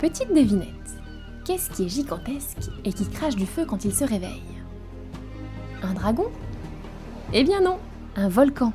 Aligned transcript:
Petite 0.00 0.32
devinette. 0.32 0.66
Qu'est-ce 1.44 1.68
qui 1.68 1.84
est 1.84 1.88
gigantesque 1.90 2.70
et 2.86 2.92
qui 2.94 3.06
crache 3.06 3.36
du 3.36 3.44
feu 3.44 3.66
quand 3.66 3.84
il 3.84 3.94
se 3.94 4.02
réveille? 4.02 4.40
Un 5.82 5.92
dragon? 5.92 6.24
Eh 7.34 7.44
bien 7.44 7.60
non, 7.60 7.76
un 8.16 8.30
volcan. 8.30 8.72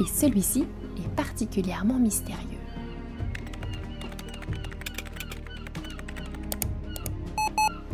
Et 0.00 0.08
celui-ci 0.12 0.66
est 0.98 1.08
particulièrement 1.14 2.00
mystérieux. 2.00 2.58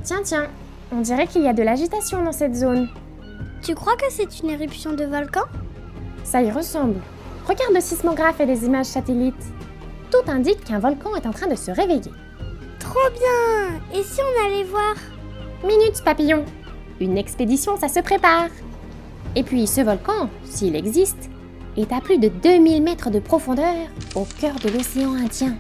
Tiens, 0.02 0.23
tiens, 0.24 0.48
on 0.93 1.02
dirait 1.02 1.27
qu'il 1.27 1.43
y 1.43 1.48
a 1.48 1.52
de 1.52 1.62
l'agitation 1.62 2.24
dans 2.24 2.32
cette 2.32 2.54
zone. 2.54 2.88
Tu 3.62 3.74
crois 3.74 3.96
que 3.96 4.07
c'est 4.09 4.41
une 4.41 4.48
éruption 4.48 4.95
de 4.95 5.04
volcan? 5.04 5.45
Ça 6.24 6.43
y 6.43 6.51
ressemble. 6.51 7.01
Regarde 7.46 7.74
le 7.74 7.82
sismographe 7.82 8.41
et 8.41 8.46
les 8.46 8.65
images 8.65 8.87
satellites. 8.87 9.52
Tout 10.10 10.28
indique 10.28 10.64
qu'un 10.64 10.80
volcan 10.80 11.14
est 11.14 11.27
en 11.27 11.32
train 11.32 11.46
de 11.46 11.55
se 11.55 11.70
réveiller. 11.70 12.10
Trop 12.78 13.10
bien 13.12 13.80
Et 13.98 14.02
si 14.02 14.20
on 14.20 14.46
allait 14.46 14.64
voir? 14.64 14.95
Minute, 15.64 16.02
papillon. 16.05 16.45
Une 17.01 17.16
expédition, 17.16 17.77
ça 17.77 17.88
se 17.88 18.01
prépare. 18.01 18.48
Et 19.37 19.45
puis 19.45 19.66
ce 19.66 19.82
volcan, 19.82 20.28
s'il 20.45 20.74
existe, 20.74 21.30
est 21.77 21.92
à 21.92 22.01
plus 22.01 22.18
de 22.18 22.28
2000 22.28 22.82
mètres 22.82 23.10
de 23.10 23.20
profondeur 23.20 23.74
au 24.16 24.27
cœur 24.41 24.56
de 24.56 24.70
l'océan 24.70 25.15
Indien. 25.15 25.54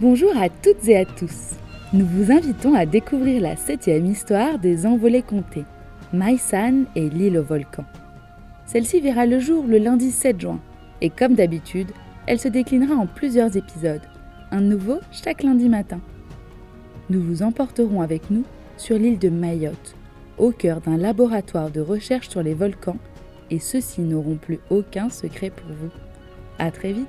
Bonjour 0.00 0.36
à 0.36 0.48
toutes 0.50 0.86
et 0.86 0.98
à 0.98 1.04
tous. 1.06 1.54
Nous 1.94 2.06
vous 2.06 2.30
invitons 2.30 2.74
à 2.74 2.84
découvrir 2.84 3.40
la 3.40 3.56
septième 3.56 4.06
histoire 4.06 4.58
des 4.58 4.84
envolées 4.84 5.22
comptées, 5.22 5.64
Maïsan 6.12 6.84
et 6.94 7.08
l'île 7.08 7.38
au 7.38 7.42
volcan. 7.42 7.84
Celle-ci 8.68 9.00
verra 9.00 9.24
le 9.24 9.40
jour 9.40 9.64
le 9.66 9.78
lundi 9.78 10.10
7 10.10 10.42
juin, 10.42 10.60
et 11.00 11.08
comme 11.08 11.34
d'habitude, 11.34 11.90
elle 12.26 12.38
se 12.38 12.48
déclinera 12.48 12.94
en 12.94 13.06
plusieurs 13.06 13.56
épisodes, 13.56 14.02
un 14.50 14.60
nouveau 14.60 14.98
chaque 15.10 15.42
lundi 15.42 15.70
matin. 15.70 16.00
Nous 17.08 17.22
vous 17.22 17.42
emporterons 17.42 18.02
avec 18.02 18.30
nous 18.30 18.44
sur 18.76 18.98
l'île 18.98 19.18
de 19.18 19.30
Mayotte, 19.30 19.96
au 20.36 20.50
cœur 20.50 20.82
d'un 20.82 20.98
laboratoire 20.98 21.70
de 21.70 21.80
recherche 21.80 22.28
sur 22.28 22.42
les 22.42 22.52
volcans, 22.52 22.98
et 23.50 23.58
ceux-ci 23.58 24.02
n'auront 24.02 24.36
plus 24.36 24.58
aucun 24.68 25.08
secret 25.08 25.48
pour 25.48 25.70
vous. 25.70 25.90
À 26.58 26.70
très 26.70 26.92
vite 26.92 27.08